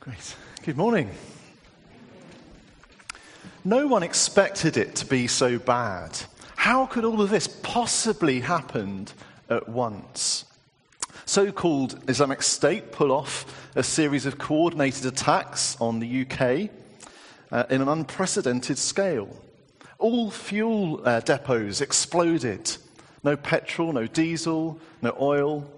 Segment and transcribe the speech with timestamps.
[0.00, 0.34] Great.
[0.62, 1.10] Good morning.
[3.66, 6.18] No one expected it to be so bad.
[6.56, 9.08] How could all of this possibly happen
[9.50, 10.46] at once?
[11.26, 16.70] So called Islamic State pull off a series of coordinated attacks on the UK
[17.52, 19.28] uh, in an unprecedented scale.
[19.98, 22.74] All fuel uh, depots exploded.
[23.22, 25.70] No petrol, no diesel, no oil.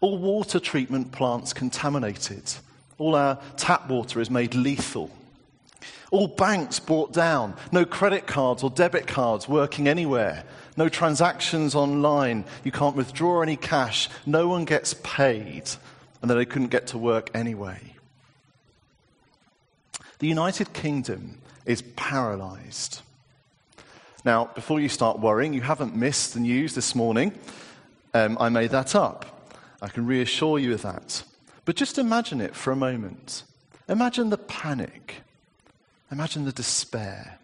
[0.00, 2.52] All water treatment plants contaminated.
[3.00, 5.10] All our tap water is made lethal.
[6.10, 7.56] All banks brought down.
[7.72, 10.44] No credit cards or debit cards working anywhere.
[10.76, 12.44] No transactions online.
[12.62, 14.10] You can't withdraw any cash.
[14.26, 15.62] No one gets paid.
[16.20, 17.80] And then they couldn't get to work anyway.
[20.18, 23.00] The United Kingdom is paralyzed.
[24.26, 27.32] Now, before you start worrying, you haven't missed the news this morning.
[28.12, 29.48] Um, I made that up.
[29.80, 31.22] I can reassure you of that.
[31.70, 33.44] But just imagine it for a moment.
[33.88, 35.22] Imagine the panic.
[36.10, 37.38] Imagine the despair,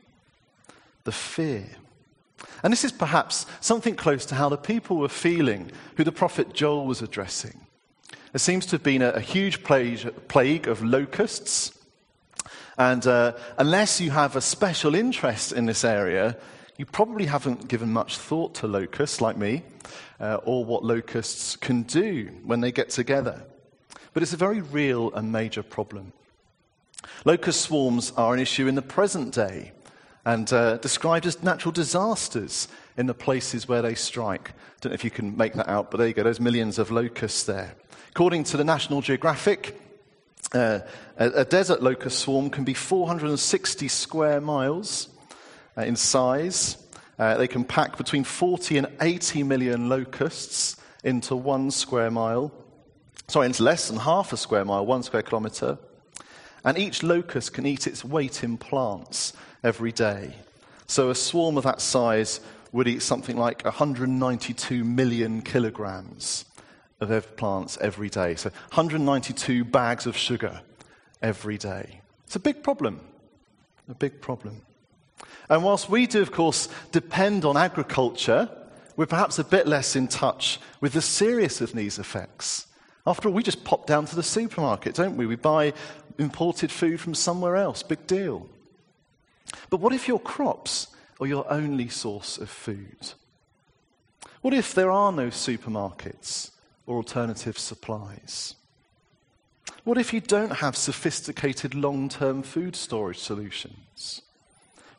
[1.05, 1.69] the fear.
[2.65, 6.53] And this is perhaps something close to how the people were feeling who the prophet
[6.53, 7.61] Joel was addressing.
[8.33, 11.71] There seems to have been a, a huge plague, plague, of locusts.
[12.77, 16.37] And uh, unless you have a special interest in this area,
[16.77, 19.63] you probably haven't given much thought to locusts like me,
[20.19, 23.45] uh, or what locusts can do when they get together.
[24.17, 26.14] But it's a very real and major problem.
[27.27, 29.72] Locust swarms are an issue in the present day
[30.25, 34.53] and uh, described as natural disasters in the places where they strike.
[34.53, 36.78] I Don't know if you can make that out, but there you go, there's millions
[36.78, 37.75] of locusts there.
[38.09, 39.78] According to the National Geographic,
[40.55, 40.78] uh,
[41.19, 45.11] a, a, desert locust swarm can be 460 square miles
[45.77, 46.78] uh, in size.
[47.19, 52.50] Uh, they can pack between 40 and 80 million locusts into one square mile.
[53.29, 55.79] Sorry, it's less than half a square mile, one square kilometre.
[56.65, 60.35] And each locust can eat its weight in plants every day.
[60.87, 62.41] So a swarm of that size
[62.73, 66.45] would eat something like 192 million kilograms
[67.00, 68.34] of plants every day.
[68.37, 70.61] So 192 bags of sugar
[71.23, 72.00] every day.
[72.25, 73.00] It's a big problem.
[73.89, 74.62] A big problem.
[75.49, 78.49] And whilst we do, of course, depend on agriculture,
[78.97, 82.67] we're perhaps a bit less in touch with the seriousness of these effects.
[83.06, 85.27] After all, we just pop down to the supermarket, don't we?
[85.27, 85.72] We buy
[86.19, 87.83] imported food from somewhere else.
[87.83, 88.49] Big deal.
[89.71, 90.89] But what if your crops
[91.21, 93.12] are your only source of food?
[94.43, 96.50] What if there are no supermarkets
[96.87, 98.55] or alternative supplies?
[99.84, 104.23] What if you don't have sophisticated long term food storage solutions?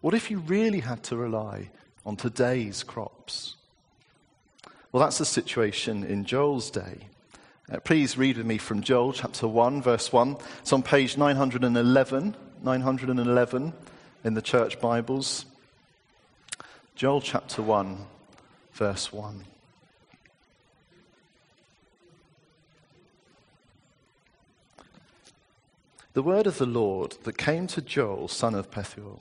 [0.01, 1.69] What if you really had to rely
[2.06, 3.56] on today's crops?
[4.91, 7.07] Well, that's the situation in Joel's day.
[7.69, 10.38] Uh, please read with me from Joel chapter 1, verse 1.
[10.59, 12.33] It's on page 911,
[12.63, 13.73] 911
[14.23, 15.45] in the church Bibles.
[16.95, 18.06] Joel chapter 1,
[18.72, 19.44] verse 1.
[26.13, 29.19] The word of the Lord that came to Joel, son of Pethuel.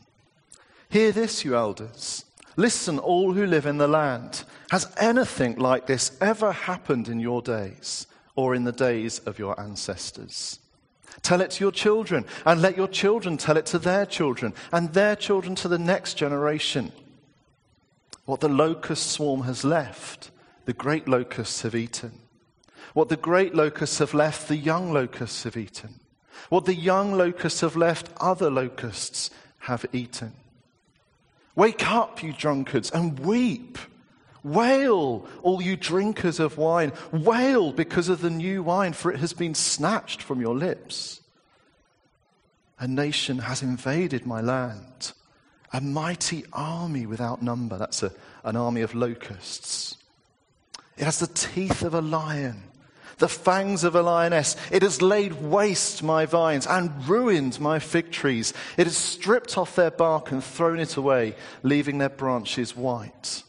[0.88, 2.24] Hear this, you elders.
[2.54, 4.44] Listen, all who live in the land.
[4.70, 8.06] Has anything like this ever happened in your days?
[8.36, 10.60] Or in the days of your ancestors.
[11.22, 14.92] Tell it to your children, and let your children tell it to their children, and
[14.92, 16.92] their children to the next generation.
[18.26, 20.30] What the locust swarm has left,
[20.66, 22.12] the great locusts have eaten.
[22.92, 26.00] What the great locusts have left, the young locusts have eaten.
[26.48, 29.30] What the young locusts have left, other locusts
[29.60, 30.32] have eaten.
[31.54, 33.78] Wake up, you drunkards, and weep.
[34.46, 36.92] Wail, all you drinkers of wine.
[37.10, 41.20] Wail because of the new wine, for it has been snatched from your lips.
[42.78, 45.12] A nation has invaded my land,
[45.72, 47.76] a mighty army without number.
[47.76, 48.12] That's a,
[48.44, 49.96] an army of locusts.
[50.96, 52.62] It has the teeth of a lion,
[53.18, 54.54] the fangs of a lioness.
[54.70, 58.54] It has laid waste my vines and ruined my fig trees.
[58.76, 61.34] It has stripped off their bark and thrown it away,
[61.64, 63.42] leaving their branches white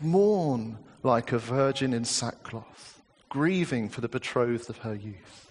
[0.00, 5.48] mourn like a virgin in sackcloth, grieving for the betrothed of her youth.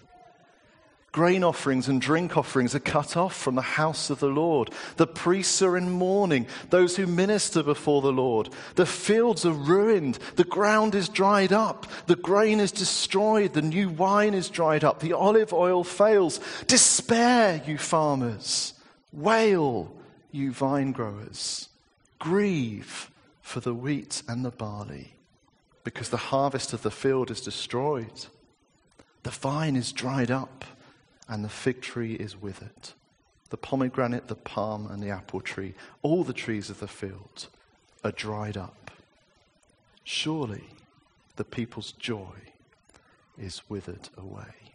[1.10, 4.70] Grain offerings and drink offerings are cut off from the house of the Lord.
[4.98, 8.50] The priests are in mourning, those who minister before the Lord.
[8.74, 13.88] The fields are ruined, the ground is dried up, the grain is destroyed, the new
[13.88, 16.40] wine is dried up, the olive oil fails.
[16.66, 18.74] Despair, you farmers.
[19.10, 19.90] Wail,
[20.30, 21.70] you vine growers.
[22.18, 23.10] Grieve
[23.48, 25.14] for the wheat and the barley,
[25.82, 28.26] because the harvest of the field is destroyed.
[29.22, 30.66] The vine is dried up,
[31.26, 32.90] and the fig tree is withered.
[33.48, 35.72] The pomegranate, the palm, and the apple tree,
[36.02, 37.48] all the trees of the field,
[38.04, 38.90] are dried up.
[40.04, 40.64] Surely
[41.36, 42.36] the people's joy
[43.38, 44.74] is withered away.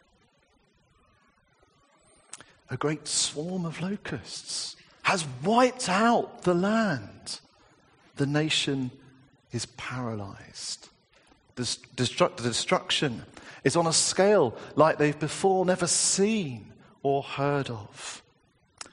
[2.71, 7.39] A great swarm of locusts has wiped out the land.
[8.15, 8.91] The nation
[9.51, 10.89] is paralyzed.
[11.55, 13.23] The, destruct- the destruction
[13.63, 18.23] is on a scale like they've before never seen or heard of.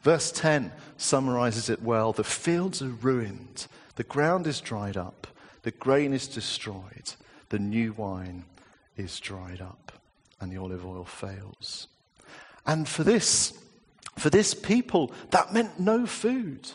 [0.03, 2.13] Verse 10 summarizes it well.
[2.13, 5.27] The fields are ruined, the ground is dried up,
[5.63, 7.15] the grain is destroyed,
[7.51, 8.45] the new wine
[8.97, 9.93] is dried up,
[10.41, 11.87] and the olive oil fails.
[12.67, 13.59] And for this,
[14.19, 16.71] for this people, that meant no food,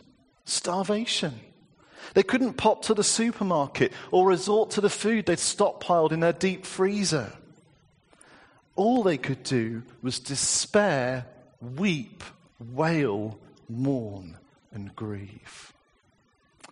[0.45, 1.39] starvation.
[2.13, 6.33] They couldn't pop to the supermarket or resort to the food they'd stockpiled in their
[6.33, 7.33] deep freezer.
[8.75, 11.25] All they could do was despair,
[11.61, 12.23] weep,
[12.73, 14.37] wail, mourn,
[14.71, 15.73] and grieve.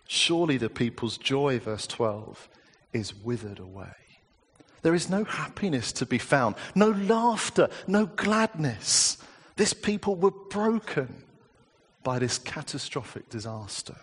[0.06, 2.48] Surely the people's joy, verse 12,
[2.92, 3.94] is withered away.
[4.82, 9.16] There is no happiness to be found, no laughter, no gladness.
[9.56, 11.24] This people were broken
[12.02, 13.96] by this catastrophic disaster.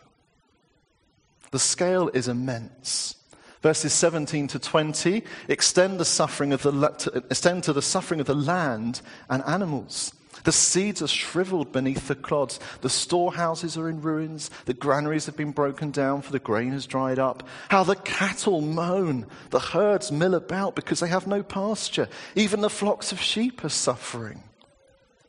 [1.51, 3.15] The scale is immense.
[3.62, 8.33] Verses 17 to 20 extend, the suffering of the, extend to the suffering of the
[8.33, 10.13] land and animals.
[10.44, 12.59] The seeds are shriveled beneath the clods.
[12.81, 14.50] The storehouses are in ruins.
[14.65, 17.48] The granaries have been broken down, for the grain has dried up.
[17.69, 19.27] How the cattle moan.
[19.51, 22.09] The herds mill about because they have no pasture.
[22.36, 24.44] Even the flocks of sheep are suffering.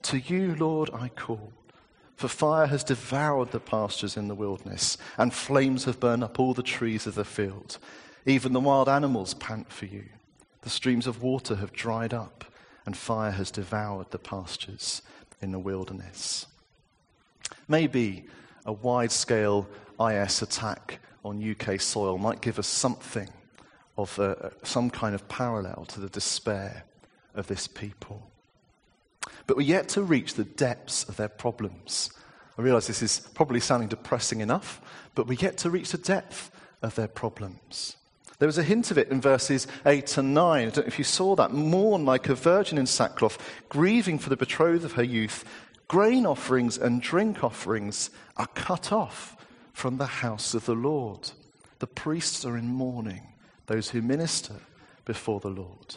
[0.02, 1.52] To you, Lord, I call.
[2.22, 6.54] For fire has devoured the pastures in the wilderness, and flames have burned up all
[6.54, 7.78] the trees of the field.
[8.24, 10.04] Even the wild animals pant for you.
[10.60, 12.44] The streams of water have dried up,
[12.86, 15.02] and fire has devoured the pastures
[15.40, 16.46] in the wilderness.
[17.66, 18.26] Maybe
[18.64, 23.30] a wide scale IS attack on UK soil might give us something
[23.98, 26.84] of a, some kind of parallel to the despair
[27.34, 28.31] of this people.
[29.46, 32.10] But we're yet to reach the depths of their problems.
[32.58, 34.80] I realize this is probably sounding depressing enough,
[35.14, 36.50] but we're yet to reach the depth
[36.82, 37.96] of their problems.
[38.38, 40.58] There was a hint of it in verses 8 and 9.
[40.58, 41.52] I don't know if you saw that.
[41.52, 43.38] Mourn like a virgin in sackcloth,
[43.68, 45.44] grieving for the betrothed of her youth.
[45.86, 49.36] Grain offerings and drink offerings are cut off
[49.72, 51.30] from the house of the Lord.
[51.78, 53.22] The priests are in mourning,
[53.66, 54.56] those who minister
[55.04, 55.96] before the Lord.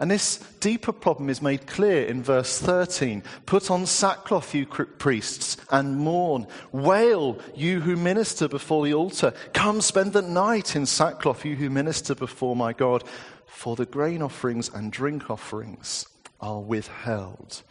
[0.00, 3.22] And this deeper problem is made clear in verse 13.
[3.46, 6.46] Put on sackcloth, you priests, and mourn.
[6.70, 9.32] Wail, you who minister before the altar.
[9.54, 13.02] Come spend the night in sackcloth, you who minister before my God.
[13.46, 16.06] For the grain offerings and drink offerings
[16.40, 17.62] are withheld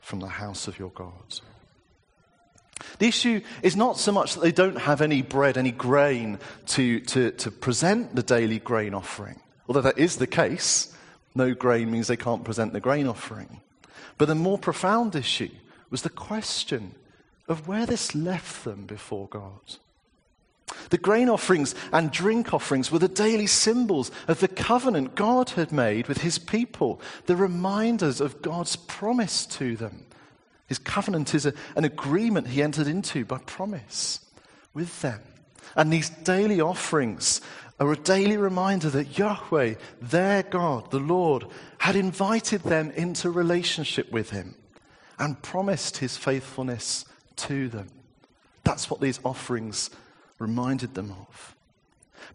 [0.00, 1.40] from the house of your God.
[2.98, 7.00] The issue is not so much that they don't have any bread, any grain to,
[7.00, 10.94] to, to present the daily grain offering, although that is the case.
[11.34, 13.60] No grain means they can't present the grain offering.
[14.18, 15.50] But the more profound issue
[15.90, 16.94] was the question
[17.48, 19.76] of where this left them before God.
[20.90, 25.72] The grain offerings and drink offerings were the daily symbols of the covenant God had
[25.72, 30.06] made with his people, the reminders of God's promise to them.
[30.66, 34.20] His covenant is a, an agreement he entered into by promise
[34.72, 35.20] with them.
[35.76, 37.40] And these daily offerings
[37.80, 41.46] a daily reminder that Yahweh, their God, the Lord,
[41.78, 44.54] had invited them into relationship with Him
[45.18, 47.04] and promised His faithfulness
[47.36, 47.88] to them.
[48.62, 49.90] That's what these offerings
[50.38, 51.56] reminded them of.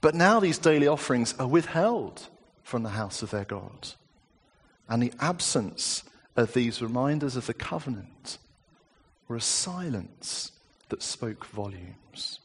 [0.01, 2.27] But now these daily offerings are withheld
[2.63, 3.89] from the house of their God.
[4.87, 6.03] And the absence
[6.35, 8.37] of these reminders of the covenant
[9.27, 10.51] were a silence
[10.89, 12.39] that spoke volumes.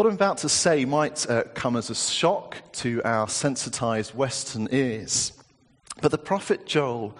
[0.00, 4.66] What I'm about to say might uh, come as a shock to our sensitized Western
[4.72, 5.34] ears,
[6.00, 7.14] but the prophet Joel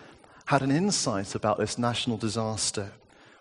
[0.46, 2.92] had an insight about this national disaster,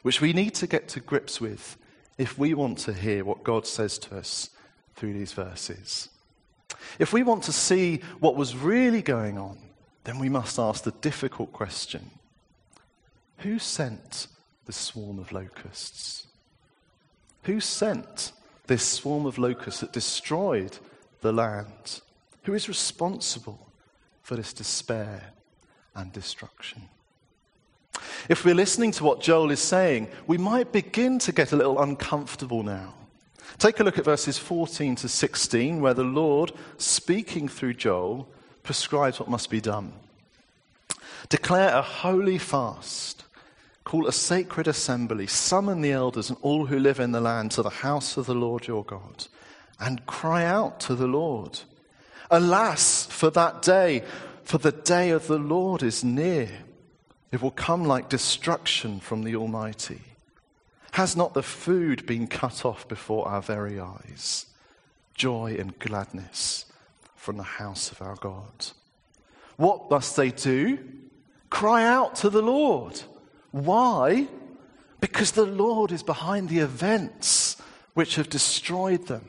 [0.02, 1.78] which we need to get to grips with
[2.18, 4.50] if we want to hear what God says to us
[4.98, 6.10] through these verses.
[7.00, 9.58] If we want to see what was really going on,
[10.04, 12.10] then we must ask the difficult question
[13.38, 14.28] Who sent
[14.66, 16.28] the swarm of locusts?
[17.44, 18.34] Who sent
[18.70, 20.78] this swarm of locusts that destroyed
[21.20, 22.02] the land?
[22.44, 23.68] Who is responsible
[24.22, 25.34] for this despair
[25.96, 26.84] and destruction?
[28.30, 31.82] If we're listening to what Joel is saying, we might begin to get a little
[31.82, 32.94] uncomfortable now.
[33.58, 38.30] Take a look at verses 14 to 16, where the Lord, speaking through Joel,
[38.62, 39.92] prescribes what must be done.
[41.28, 43.24] Declare a holy fast.
[43.90, 45.26] Call a sacred assembly.
[45.26, 48.36] Summon the elders and all who live in the land to the house of the
[48.36, 49.26] Lord your God.
[49.80, 51.62] And cry out to the Lord.
[52.30, 54.04] Alas for that day,
[54.44, 56.52] for the day of the Lord is near.
[57.32, 60.02] It will come like destruction from the Almighty.
[60.92, 64.46] Has not the food been cut off before our very eyes?
[65.16, 66.66] Joy and gladness
[67.16, 68.68] from the house of our God.
[69.58, 70.78] What must they do?
[71.50, 73.02] Cry out to the Lord.
[73.52, 74.28] Why?
[75.00, 77.58] Because the Lord is behind the events
[77.94, 79.26] which have destroyed them.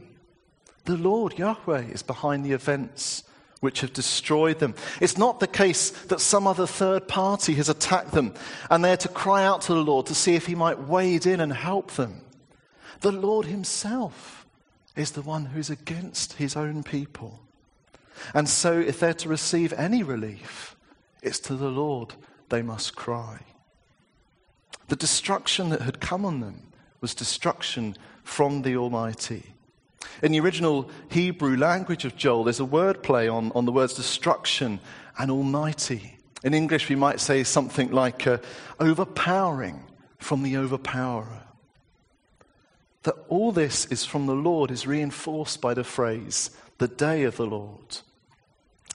[0.84, 3.24] The Lord, Yahweh, is behind the events
[3.60, 4.74] which have destroyed them.
[5.00, 8.34] It's not the case that some other third party has attacked them
[8.70, 11.40] and they're to cry out to the Lord to see if he might wade in
[11.40, 12.22] and help them.
[13.00, 14.46] The Lord himself
[14.96, 17.40] is the one who's against his own people.
[18.34, 20.76] And so, if they're to receive any relief,
[21.22, 22.14] it's to the Lord
[22.50, 23.40] they must cry.
[24.90, 29.54] The destruction that had come on them was destruction from the Almighty.
[30.20, 33.94] In the original Hebrew language of Joel, there's a word play on, on the words
[33.94, 34.80] destruction
[35.16, 36.16] and almighty.
[36.42, 38.38] In English, we might say something like uh,
[38.80, 39.84] overpowering
[40.18, 41.44] from the overpowerer.
[43.04, 47.36] That all this is from the Lord is reinforced by the phrase, the day of
[47.36, 47.98] the Lord.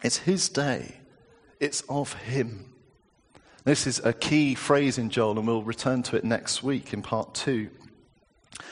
[0.04, 0.98] It's His day,
[1.62, 2.75] it's of Him.
[3.66, 7.02] This is a key phrase in Joel, and we'll return to it next week in
[7.02, 7.70] part two.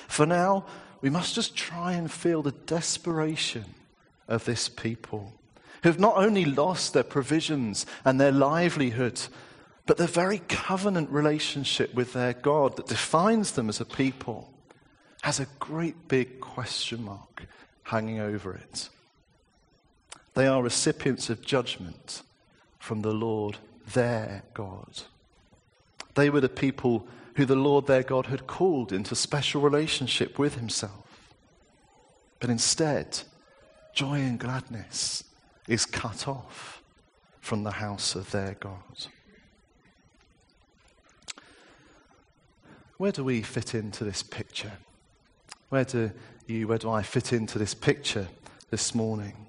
[0.08, 0.66] For now,
[1.02, 3.66] we must just try and feel the desperation
[4.28, 5.34] of this people
[5.82, 9.20] who have not only lost their provisions and their livelihood,
[9.88, 14.54] but the very covenant relationship with their God that defines them as a people
[15.24, 17.48] has a great big question mark
[17.82, 18.90] hanging over it.
[20.36, 22.22] They are recipients of judgment
[22.78, 23.58] from the Lord
[23.94, 25.02] their God.
[26.16, 30.56] They were the people who the Lord their God had called into special relationship with
[30.56, 31.32] himself.
[32.40, 33.22] But instead,
[33.94, 35.24] joy and gladness
[35.68, 36.82] is cut off
[37.40, 39.08] from the house of their God.
[42.98, 44.74] Where do we fit into this picture?
[45.70, 46.12] Where do
[46.48, 48.28] you, where do I fit into this picture
[48.70, 49.43] this morning?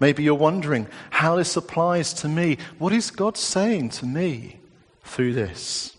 [0.00, 2.58] Maybe you're wondering how this applies to me.
[2.78, 4.56] What is God saying to me
[5.04, 5.96] through this?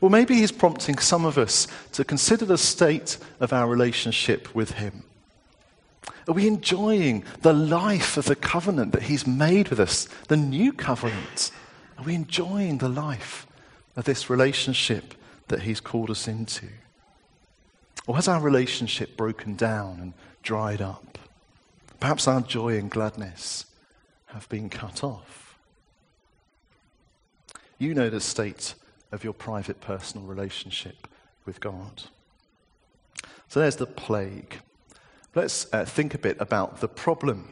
[0.00, 4.72] Well, maybe He's prompting some of us to consider the state of our relationship with
[4.72, 5.04] Him.
[6.26, 10.72] Are we enjoying the life of the covenant that He's made with us, the new
[10.72, 11.50] covenant?
[11.96, 13.46] Are we enjoying the life
[13.96, 15.14] of this relationship
[15.48, 16.66] that He's called us into?
[18.06, 20.12] Or has our relationship broken down and
[20.42, 21.18] dried up?
[22.00, 23.66] Perhaps our joy and gladness
[24.26, 25.58] have been cut off.
[27.78, 28.74] You know the state
[29.12, 31.08] of your private personal relationship
[31.44, 32.04] with God.
[33.48, 34.58] So there's the plague.
[35.34, 37.48] Let's uh, think a bit about the problem.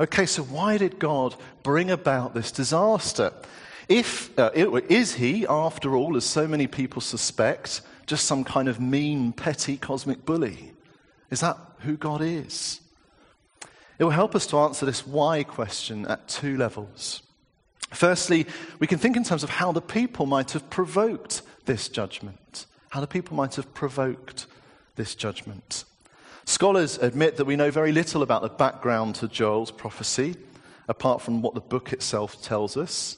[0.00, 3.32] Okay, so why did God bring about this disaster?
[3.88, 8.80] If uh, is he, after all, as so many people suspect, just some kind of
[8.80, 10.72] mean, petty cosmic bully?
[11.30, 12.80] Is that who God is?
[13.98, 17.22] It will help us to answer this why question at two levels.
[17.90, 18.46] Firstly,
[18.78, 22.66] we can think in terms of how the people might have provoked this judgment.
[22.90, 24.46] How the people might have provoked
[24.96, 25.84] this judgment.
[26.44, 30.36] Scholars admit that we know very little about the background to Joel's prophecy,
[30.88, 33.16] apart from what the book itself tells us.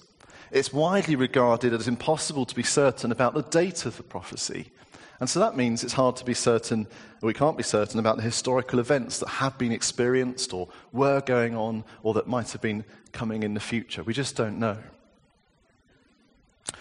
[0.50, 4.72] It's widely regarded as impossible to be certain about the date of the prophecy.
[5.20, 6.86] And so that means it's hard to be certain,
[7.22, 11.20] or we can't be certain about the historical events that have been experienced or were
[11.20, 14.02] going on or that might have been coming in the future.
[14.02, 14.78] We just don't know.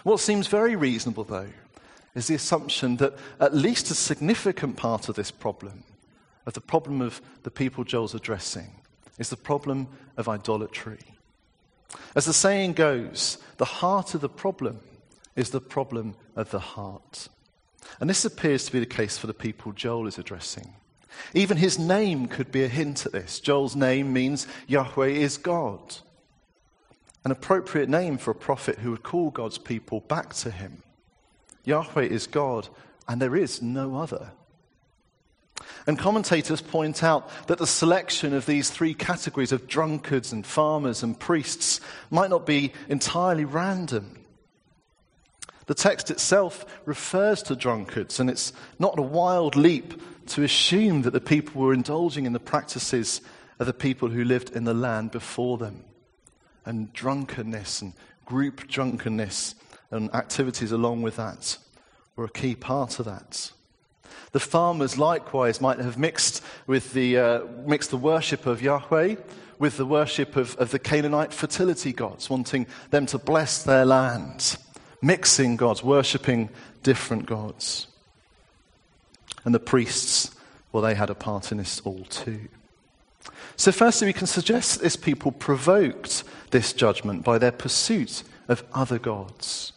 [0.03, 1.49] What seems very reasonable, though,
[2.15, 5.83] is the assumption that at least a significant part of this problem,
[6.45, 8.71] of the problem of the people Joel's addressing,
[9.17, 10.99] is the problem of idolatry.
[12.15, 14.79] As the saying goes, the heart of the problem
[15.35, 17.27] is the problem of the heart.
[17.99, 20.73] And this appears to be the case for the people Joel is addressing.
[21.33, 23.39] Even his name could be a hint at this.
[23.39, 25.97] Joel's name means Yahweh is God,
[27.25, 30.83] an appropriate name for a prophet who would call God's people back to him.
[31.65, 32.69] Yahweh is God,
[33.07, 34.31] and there is no other.
[35.87, 41.03] And commentators point out that the selection of these three categories of drunkards and farmers
[41.03, 44.18] and priests might not be entirely random.
[45.69, 51.13] The text itself refers to drunkards, and it's not a wild leap to assume that
[51.13, 53.21] the people were indulging in the practices
[53.59, 55.83] of the people who lived in the land before them.
[56.65, 57.93] and drunkenness and
[58.25, 59.53] group drunkenness
[59.91, 61.59] and activities along with that
[62.15, 63.51] were a key part of that.
[64.31, 69.17] The farmers likewise might have mixed, with the, uh, mixed the worship of Yahweh
[69.59, 74.57] with the worship of, of the Canaanite fertility gods, wanting them to bless their land,
[75.01, 76.49] mixing gods, worshipping
[76.83, 77.87] different gods.
[79.45, 80.35] And the priests,
[80.71, 82.47] well, they had a part in this all too.
[83.55, 88.63] So, firstly, we can suggest that this people provoked this judgment by their pursuit of
[88.73, 89.73] other gods.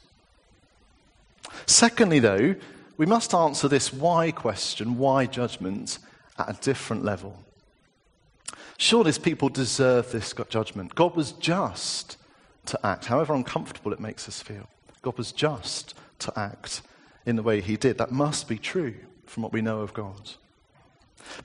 [1.67, 2.55] Secondly, though,
[2.97, 5.99] we must answer this why question, why judgment,
[6.39, 7.39] at a different level.
[8.79, 10.95] Sure, these people deserve this judgment.
[10.95, 12.17] God was just
[12.67, 14.69] to act, however uncomfortable it makes us feel.
[15.03, 16.83] God was just to act
[17.27, 17.99] in the way he did.
[17.99, 18.95] That must be true
[19.27, 20.33] from what we know of God.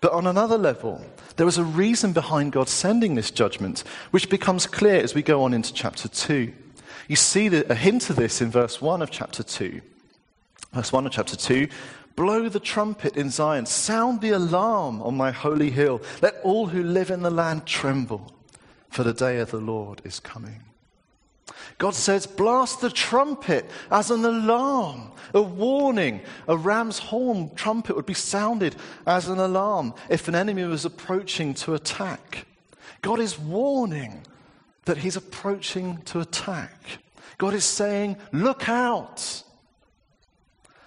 [0.01, 1.03] But on another level,
[1.35, 5.43] there was a reason behind God sending this judgment, which becomes clear as we go
[5.43, 6.53] on into chapter 2.
[7.07, 9.81] You see the, a hint of this in verse 1 of chapter 2.
[10.73, 11.67] Verse 1 of chapter 2
[12.15, 16.01] Blow the trumpet in Zion, sound the alarm on my holy hill.
[16.21, 18.33] Let all who live in the land tremble,
[18.89, 20.63] for the day of the Lord is coming.
[21.77, 26.21] God says, blast the trumpet as an alarm, a warning.
[26.47, 28.75] A ram's horn trumpet would be sounded
[29.05, 32.45] as an alarm if an enemy was approaching to attack.
[33.01, 34.23] God is warning
[34.85, 36.99] that he's approaching to attack.
[37.37, 39.43] God is saying, look out.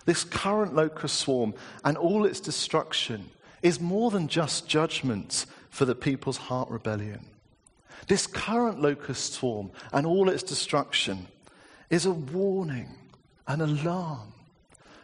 [0.07, 3.31] This current locust swarm and all its destruction
[3.62, 7.29] is more than just judgment for the people's heart rebellion.
[8.07, 11.26] This current locust swarm and all its destruction
[11.90, 12.88] is a warning,
[13.47, 14.33] an alarm,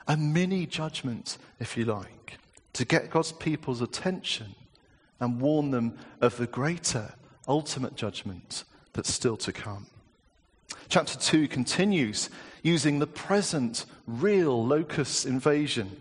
[0.07, 2.39] a mini judgment, if you like,
[2.75, 4.55] to get God's people's attention
[5.21, 7.15] and warn them of the greater,
[7.49, 9.87] ultimate judgment that's still to come.
[10.89, 12.31] Chapter 2 continues
[12.63, 15.97] using the present, real locust invasion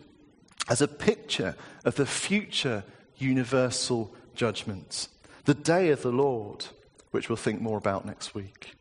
[0.68, 2.84] as a picture of the future
[3.18, 5.08] universal judgment,
[5.46, 6.66] the day of the Lord,
[7.16, 8.76] which we'll think more about next week.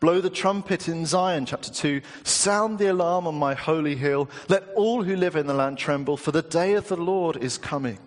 [0.00, 2.00] Blow the trumpet in Zion, chapter 2.
[2.24, 4.28] Sound the alarm on my holy hill.
[4.48, 7.58] Let all who live in the land tremble, for the day of the Lord is
[7.58, 7.98] coming.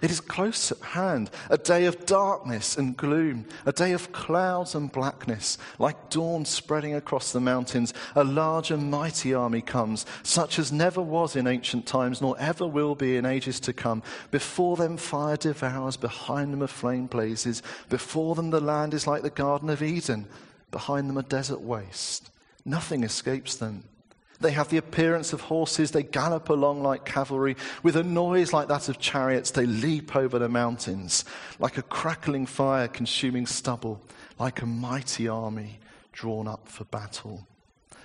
[0.00, 4.74] It is close at hand, a day of darkness and gloom, a day of clouds
[4.74, 7.92] and blackness, like dawn spreading across the mountains.
[8.14, 12.66] A large and mighty army comes, such as never was in ancient times, nor ever
[12.66, 14.02] will be in ages to come.
[14.30, 17.62] Before them fire devours, behind them a flame blazes.
[17.88, 20.26] Before them the land is like the Garden of Eden,
[20.70, 22.30] behind them a desert waste.
[22.64, 23.84] Nothing escapes them.
[24.40, 25.90] They have the appearance of horses.
[25.90, 27.56] They gallop along like cavalry.
[27.82, 31.24] With a noise like that of chariots, they leap over the mountains,
[31.58, 34.00] like a crackling fire consuming stubble,
[34.38, 35.80] like a mighty army
[36.12, 37.46] drawn up for battle.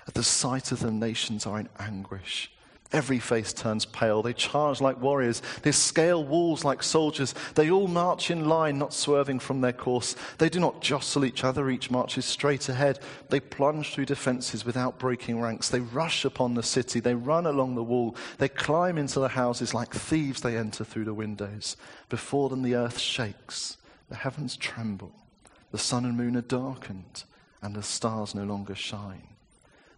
[0.07, 2.51] At the sight of them, nations are in anguish.
[2.93, 4.21] Every face turns pale.
[4.21, 5.41] They charge like warriors.
[5.63, 7.33] They scale walls like soldiers.
[7.55, 10.15] They all march in line, not swerving from their course.
[10.37, 11.71] They do not jostle each other.
[11.71, 12.99] Each marches straight ahead.
[13.29, 15.69] They plunge through defenses without breaking ranks.
[15.69, 16.99] They rush upon the city.
[16.99, 18.15] They run along the wall.
[18.37, 20.41] They climb into the houses like thieves.
[20.41, 21.75] They enter through the windows.
[22.09, 23.77] Before them, the earth shakes.
[24.09, 25.15] The heavens tremble.
[25.71, 27.23] The sun and moon are darkened,
[27.59, 29.29] and the stars no longer shine.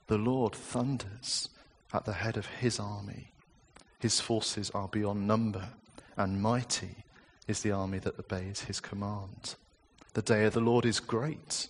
[0.08, 1.49] The Lord thunders
[1.95, 3.31] at the head of his army.
[3.99, 5.69] His forces are beyond number,
[6.17, 6.97] and mighty
[7.47, 9.55] is the army that obeys his command.
[10.13, 11.69] The day of the Lord is great,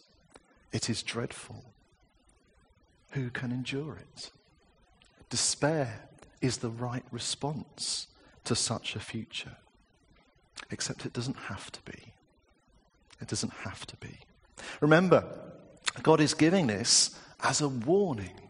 [0.71, 1.63] it is dreadful.
[3.11, 4.31] Who can endure it?
[5.29, 6.09] Despair
[6.41, 8.07] is the right response
[8.43, 9.55] to such a future.
[10.71, 12.13] Except it doesn't have to be.
[13.21, 14.19] It doesn't have to be.
[14.81, 15.23] Remember,
[16.03, 18.44] God is giving this as a warning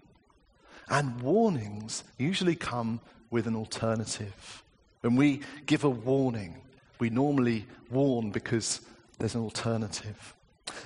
[0.89, 4.63] and warnings usually come with an alternative.
[5.02, 6.62] When we give a warning,
[7.00, 8.82] we normally warn because
[9.17, 10.34] there's an alternative.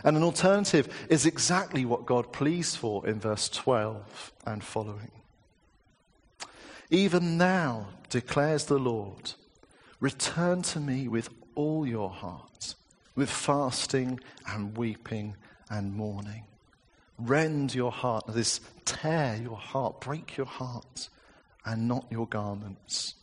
[0.03, 5.11] And an alternative is exactly what God pleads for in verse 12 and following.
[6.89, 9.33] Even now, declares the Lord,
[9.99, 12.73] return to me with all your heart,
[13.15, 15.35] with fasting and weeping
[15.69, 16.43] and mourning
[17.19, 21.09] rend your heart, this tear your heart, break your heart,
[21.65, 23.15] and not your garments.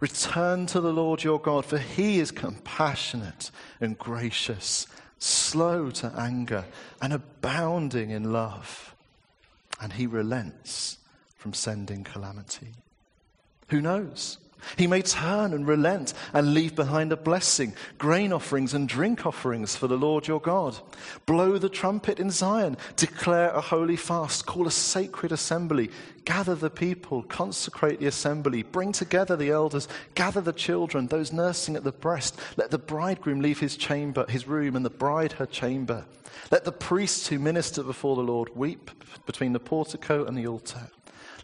[0.00, 3.50] Return to the Lord your God, for he is compassionate
[3.80, 4.86] and gracious,
[5.18, 6.64] slow to anger,
[7.02, 8.94] and abounding in love.
[9.80, 10.98] And he relents
[11.36, 12.68] from sending calamity.
[13.68, 14.38] Who knows?
[14.76, 19.76] He may turn and relent and leave behind a blessing, grain offerings and drink offerings
[19.76, 20.78] for the Lord your God.
[21.26, 25.90] Blow the trumpet in Zion, declare a holy fast, call a sacred assembly,
[26.24, 31.76] gather the people, consecrate the assembly, bring together the elders, gather the children, those nursing
[31.76, 32.38] at the breast.
[32.56, 36.04] Let the bridegroom leave his chamber, his room, and the bride her chamber.
[36.50, 38.90] Let the priests who minister before the Lord weep
[39.26, 40.88] between the portico and the altar.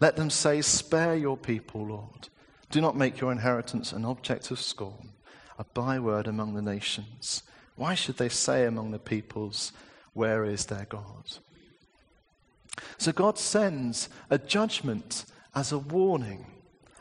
[0.00, 2.28] Let them say, Spare your people, Lord.
[2.70, 5.10] Do not make your inheritance an object of scorn,
[5.58, 7.42] a byword among the nations.
[7.76, 9.72] Why should they say among the peoples,
[10.14, 11.38] Where is their God?
[12.98, 15.24] So God sends a judgment
[15.54, 16.46] as a warning,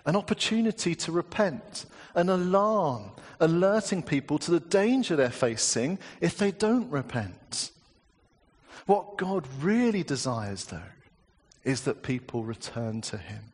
[0.05, 6.51] an opportunity to repent, an alarm, alerting people to the danger they're facing if they
[6.51, 7.71] don't repent.
[8.85, 10.91] What God really desires, though,
[11.63, 13.51] is that people return to Him.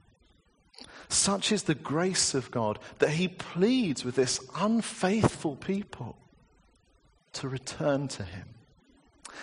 [1.12, 6.16] Such is the grace of God that He pleads with this unfaithful people
[7.34, 8.48] to return to Him.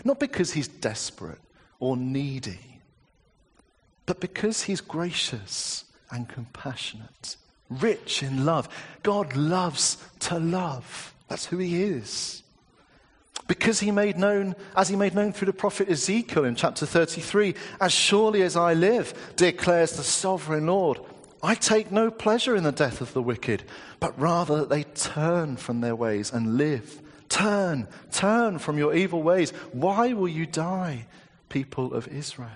[0.03, 1.41] Not because He's desperate
[1.79, 2.81] or needy,
[4.07, 7.37] but because He's gracious and compassionate,
[7.69, 8.71] rich in love.
[9.03, 11.15] God loves to love.
[11.29, 12.43] That's who He is.
[13.47, 17.55] Because he made known, as he made known through the prophet Ezekiel in chapter 33,
[17.81, 21.01] as surely as I live, declares the sovereign Lord,
[21.43, 23.63] I take no pleasure in the death of the wicked,
[24.01, 27.01] but rather that they turn from their ways and live.
[27.29, 29.51] Turn, turn from your evil ways.
[29.73, 31.07] Why will you die,
[31.49, 32.51] people of Israel?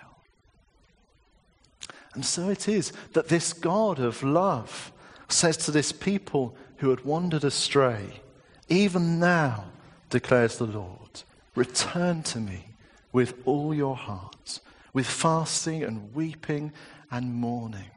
[2.15, 4.93] And so it is that this God of love
[5.29, 8.21] says to this people who had wandered astray,
[8.69, 9.67] Even now,
[10.11, 11.23] declares the Lord,
[11.55, 12.67] return to me
[13.13, 14.61] with all your heart,
[14.93, 16.73] with fasting and weeping
[17.11, 17.91] and mourning.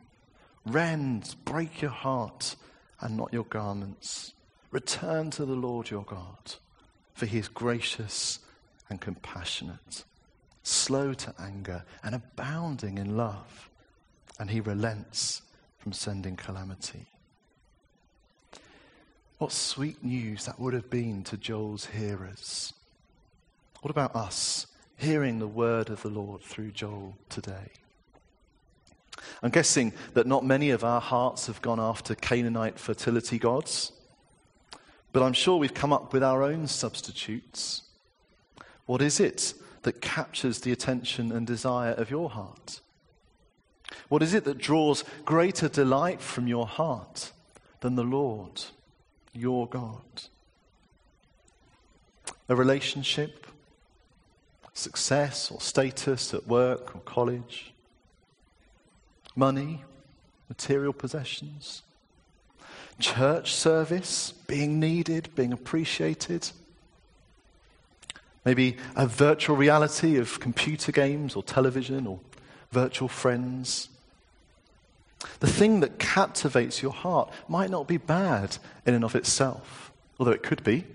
[0.65, 2.55] Rend, break your heart
[2.99, 4.33] and not your garments.
[4.71, 6.55] Return to the Lord your God,
[7.13, 8.39] for he is gracious
[8.89, 10.03] and compassionate,
[10.63, 13.69] slow to anger and abounding in love,
[14.39, 15.43] and he relents
[15.77, 17.05] from sending calamity.
[19.37, 22.73] What sweet news that would have been to Joel's hearers.
[23.81, 24.65] What about us
[24.97, 27.71] hearing the word of the Lord through Joel today?
[29.41, 33.91] I'm guessing that not many of our hearts have gone after Canaanite fertility gods,
[35.11, 37.83] but I'm sure we've come up with our own substitutes.
[38.85, 42.81] What is it that captures the attention and desire of your heart?
[44.09, 47.31] What is it that draws greater delight from your heart
[47.81, 48.63] than the Lord,
[49.33, 50.23] your God?
[52.49, 53.47] A relationship,
[54.73, 57.73] success or status at work or college,
[59.35, 59.83] money,
[60.49, 61.83] material possessions,
[62.99, 66.49] church service, being needed, being appreciated.
[68.45, 72.19] Maybe a virtual reality of computer games or television or
[72.71, 73.89] virtual friends.
[75.39, 80.31] The thing that captivates your heart might not be bad in and of itself, although
[80.31, 80.85] it could be.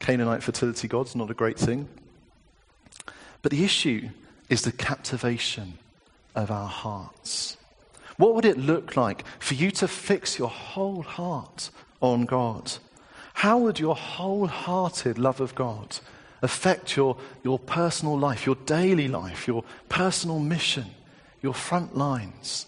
[0.00, 1.88] Canaanite fertility gods, not a great thing.
[3.42, 4.08] But the issue
[4.48, 5.78] is the captivation
[6.34, 7.56] of our hearts.
[8.20, 11.70] What would it look like for you to fix your whole heart
[12.02, 12.70] on God?
[13.32, 15.96] How would your wholehearted love of God
[16.42, 20.84] affect your, your personal life, your daily life, your personal mission,
[21.40, 22.66] your front lines?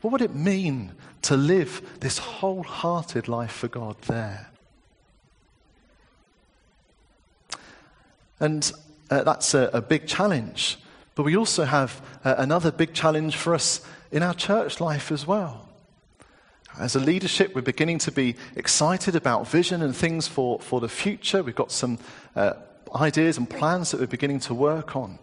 [0.00, 4.48] What would it mean to live this wholehearted life for God there?
[8.40, 8.72] And
[9.10, 10.78] uh, that's a, a, big challenge.
[11.14, 15.26] But we also have uh, another big challenge for us in our church life as
[15.26, 15.68] well.
[16.78, 20.88] As a leadership, we're beginning to be excited about vision and things for, for the
[20.88, 21.42] future.
[21.42, 21.98] We've got some
[22.36, 22.54] uh,
[22.94, 25.18] ideas and plans that we're beginning to work on.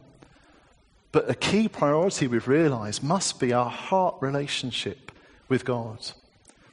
[1.12, 5.12] But a key priority we've realized must be our heart relationship
[5.48, 6.12] with God.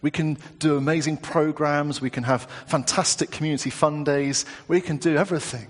[0.02, 5.16] We can do amazing programs, we can have fantastic community fun days, we can do
[5.16, 5.68] everything.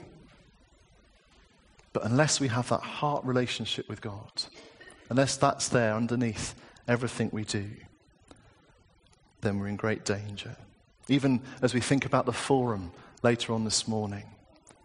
[1.92, 4.32] But unless we have that heart relationship with God,
[5.14, 6.56] unless that's there underneath
[6.88, 7.70] everything we do,
[9.42, 10.56] then we're in great danger.
[11.06, 12.90] Even as we think about the forum
[13.22, 14.24] later on this morning,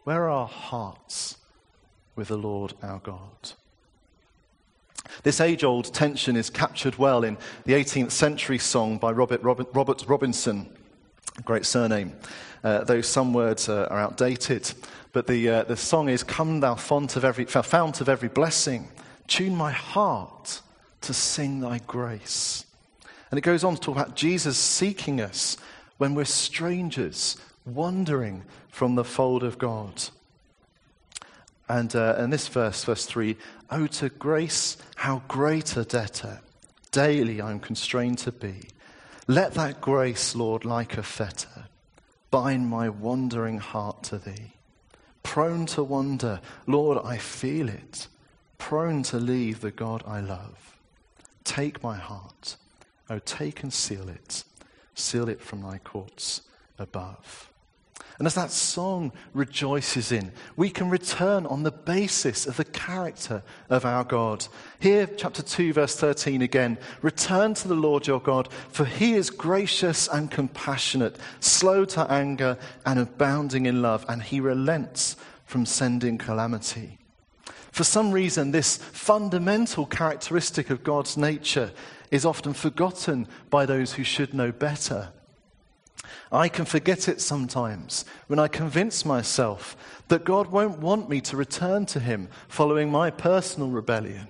[0.03, 1.37] where are our hearts
[2.15, 3.53] with the Lord our God?
[5.23, 9.69] This age old tension is captured well in the 18th century song by Robert, Robert,
[9.73, 10.69] Robert Robinson,
[11.43, 12.13] great surname,
[12.63, 14.71] uh, though some words are outdated.
[15.11, 18.89] But the, uh, the song is Come, thou fount of, every, fount of every blessing,
[19.29, 20.61] tune my heart
[21.01, 22.65] to sing thy grace.
[23.31, 25.55] And it goes on to talk about Jesus seeking us
[25.97, 30.03] when we're strangers, wandering from the fold of God.
[31.67, 33.37] And uh, in this verse, verse 3,
[33.69, 36.41] Oh, to grace, how great a debtor
[36.91, 38.69] daily I'm constrained to be.
[39.27, 41.65] Let that grace, Lord, like a fetter,
[42.31, 44.53] bind my wandering heart to thee.
[45.21, 48.07] Prone to wander, Lord, I feel it.
[48.59, 50.77] Prone to leave the God I love.
[51.43, 52.57] Take my heart,
[53.09, 54.43] oh, take and seal it.
[54.93, 56.41] Seal it from thy courts
[56.77, 57.49] above.
[58.19, 63.43] And as that song rejoices in, we can return on the basis of the character
[63.69, 64.45] of our God.
[64.79, 69.29] Here, chapter 2, verse 13 again Return to the Lord your God, for he is
[69.29, 76.17] gracious and compassionate, slow to anger and abounding in love, and he relents from sending
[76.17, 76.98] calamity.
[77.71, 81.71] For some reason, this fundamental characteristic of God's nature
[82.11, 85.09] is often forgotten by those who should know better.
[86.31, 89.75] I can forget it sometimes when I convince myself
[90.09, 94.27] that God won't want me to return to Him following my personal rebellion.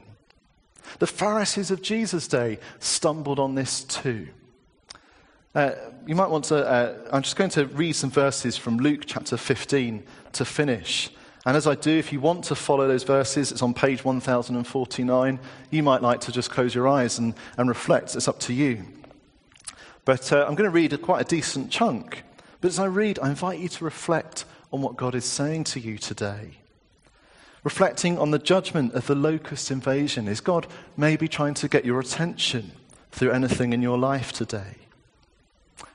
[1.00, 4.30] The Pharisees of Jesus' day stumbled on this too.
[5.54, 5.72] Uh,
[6.06, 9.36] you might want to, uh, I'm just going to read some verses from Luke chapter
[9.36, 11.10] 15 to finish.
[11.46, 15.40] And as I do, if you want to follow those verses, it's on page 1049.
[15.72, 18.16] You might like to just close your eyes and, and reflect.
[18.16, 18.86] It's up to you.
[20.04, 22.24] But uh, I'm going to read a, quite a decent chunk.
[22.62, 25.80] But as I read, I invite you to reflect on what God is saying to
[25.80, 26.58] you today.
[27.64, 30.28] Reflecting on the judgment of the locust invasion.
[30.28, 32.72] Is God maybe trying to get your attention
[33.12, 34.76] through anything in your life today?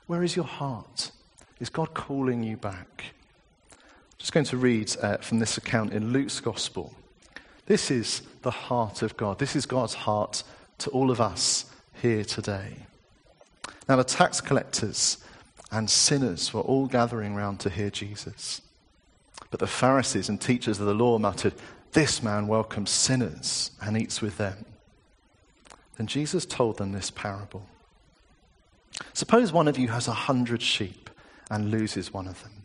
[0.07, 1.11] Where is your heart?
[1.59, 3.14] Is God calling you back?
[4.25, 6.91] Just going to read uh, from this account in Luke's Gospel.
[7.67, 9.37] This is the heart of God.
[9.37, 10.41] This is God's heart
[10.79, 11.65] to all of us
[12.01, 12.87] here today.
[13.87, 15.23] Now, the tax collectors
[15.71, 18.63] and sinners were all gathering round to hear Jesus.
[19.51, 21.53] But the Pharisees and teachers of the law muttered,
[21.91, 24.65] This man welcomes sinners and eats with them.
[25.97, 27.67] Then Jesus told them this parable.
[29.13, 31.11] Suppose one of you has a hundred sheep
[31.51, 32.64] and loses one of them.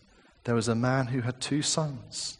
[0.43, 2.37] There was a man who had two sons.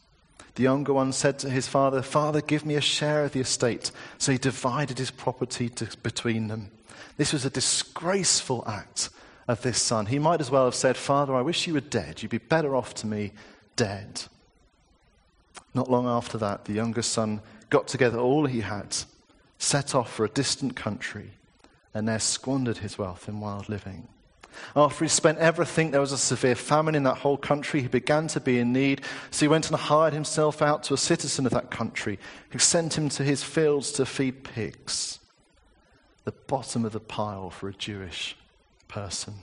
[0.55, 3.91] The younger one said to his father, Father, give me a share of the estate.
[4.17, 6.71] So he divided his property to, between them.
[7.17, 9.09] This was a disgraceful act
[9.47, 10.07] of this son.
[10.07, 12.21] He might as well have said, Father, I wish you were dead.
[12.21, 13.31] You'd be better off to me
[13.75, 14.23] dead.
[15.73, 18.95] Not long after that, the younger son got together all he had,
[19.57, 21.31] set off for a distant country,
[21.93, 24.07] and there squandered his wealth in wild living.
[24.75, 27.81] After he spent everything, there was a severe famine in that whole country.
[27.81, 29.01] He began to be in need.
[29.29, 32.97] So he went and hired himself out to a citizen of that country who sent
[32.97, 35.19] him to his fields to feed pigs.
[36.23, 38.35] The bottom of the pile for a Jewish
[38.87, 39.33] person.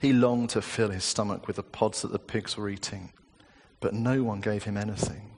[0.00, 3.12] He longed to fill his stomach with the pods that the pigs were eating,
[3.80, 5.29] but no one gave him anything.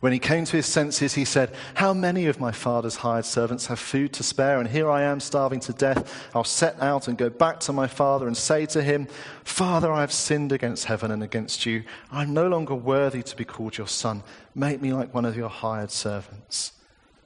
[0.00, 3.66] When he came to his senses, he said, How many of my father's hired servants
[3.66, 4.58] have food to spare?
[4.58, 6.28] And here I am starving to death.
[6.34, 9.08] I'll set out and go back to my father and say to him,
[9.44, 11.82] Father, I have sinned against heaven and against you.
[12.12, 14.22] I'm no longer worthy to be called your son.
[14.54, 16.72] Make me like one of your hired servants.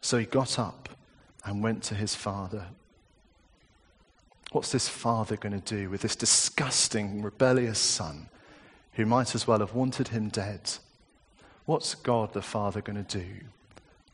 [0.01, 0.88] So he got up
[1.44, 2.66] and went to his father.
[4.53, 8.29] What's this father going to do with this disgusting, rebellious son
[8.92, 10.70] who might as well have wanted him dead?
[11.66, 13.27] What's God the Father going to do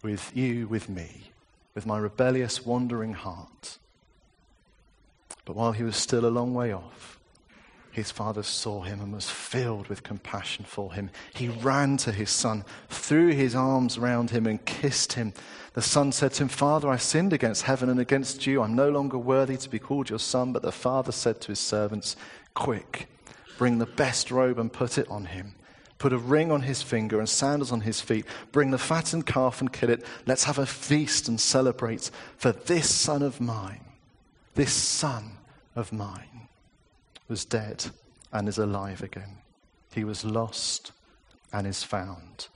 [0.02, 1.30] with you, with me,
[1.74, 3.78] with my rebellious, wandering heart?
[5.44, 7.18] But while he was still a long way off,
[7.90, 11.10] his father saw him and was filled with compassion for him.
[11.34, 15.32] He ran to his son, threw his arms round him, and kissed him.
[15.72, 18.62] The son said to him, Father, I sinned against heaven and against you.
[18.62, 20.52] I'm no longer worthy to be called your son.
[20.52, 22.14] But the father said to his servants,
[22.54, 23.08] Quick,
[23.56, 25.54] bring the best robe and put it on him.
[25.98, 28.24] Put a ring on his finger and sandals on his feet.
[28.52, 30.04] Bring the fattened calf and kill it.
[30.26, 32.10] Let's have a feast and celebrate.
[32.36, 33.84] For this son of mine,
[34.54, 35.38] this son
[35.74, 36.48] of mine,
[37.28, 37.86] was dead
[38.32, 39.38] and is alive again.
[39.92, 40.92] He was lost
[41.52, 42.48] and is found.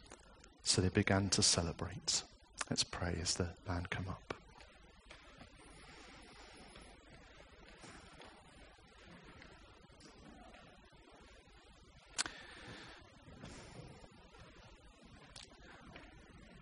[0.63, 2.23] So they began to celebrate.
[2.71, 4.32] Let's pray as the band come up.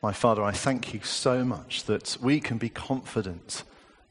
[0.02, 3.64] My Father, I thank you so much that we can be confident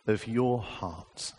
[0.05, 1.33] of your heart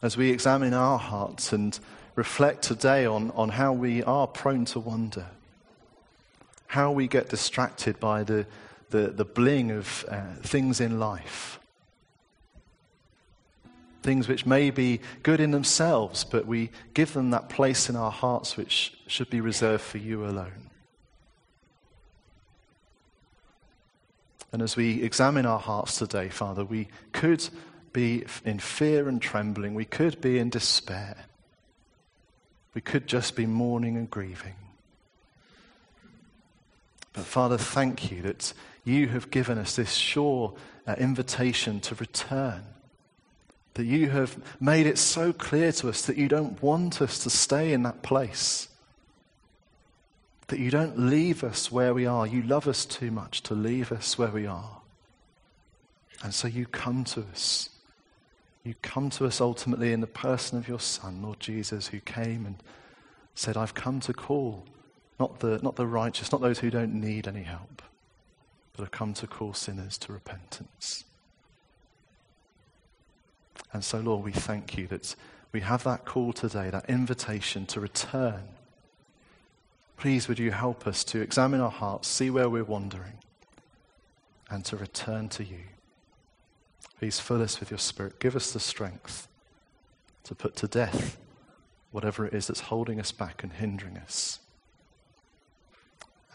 [0.00, 1.78] as we examine our hearts and
[2.16, 5.26] reflect today on, on how we are prone to wonder,
[6.68, 8.46] how we get distracted by the,
[8.90, 11.60] the, the bling of uh, things in life.
[14.02, 18.10] Things which may be good in themselves, but we give them that place in our
[18.10, 20.71] hearts which should be reserved for you alone.
[24.52, 27.48] And as we examine our hearts today, Father, we could
[27.92, 29.74] be in fear and trembling.
[29.74, 31.16] We could be in despair.
[32.74, 34.54] We could just be mourning and grieving.
[37.12, 38.52] But Father, thank you that
[38.84, 40.54] you have given us this sure
[40.86, 42.64] uh, invitation to return.
[43.74, 47.30] That you have made it so clear to us that you don't want us to
[47.30, 48.68] stay in that place.
[50.52, 52.26] That you don't leave us where we are.
[52.26, 54.82] You love us too much to leave us where we are.
[56.22, 57.70] And so you come to us
[58.64, 62.46] you come to us ultimately in the person of your Son, Lord Jesus, who came
[62.46, 62.56] and
[63.34, 64.64] said, I've come to call
[65.18, 67.82] not the, not the righteous, not those who don't need any help,
[68.76, 71.04] but I've come to call sinners to repentance.
[73.72, 75.14] And so, Lord, we thank you that
[75.50, 78.42] we have that call today, that invitation to return.
[80.02, 83.18] Please, would you help us to examine our hearts, see where we're wandering,
[84.50, 85.60] and to return to you.
[86.98, 88.18] Please fill us with your Spirit.
[88.18, 89.28] Give us the strength
[90.24, 91.18] to put to death
[91.92, 94.40] whatever it is that's holding us back and hindering us.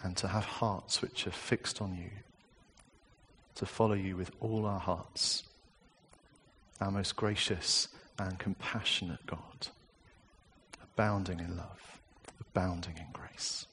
[0.01, 2.11] And to have hearts which are fixed on you,
[3.55, 5.43] to follow you with all our hearts.
[6.79, 9.67] Our most gracious and compassionate God,
[10.81, 11.96] abounding in love,
[12.39, 13.65] abounding in grace.